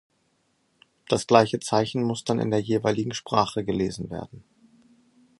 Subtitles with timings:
[1.07, 4.43] Das gleiche Zeichen muss dann in der jeweiligen Sprache gelesen werden.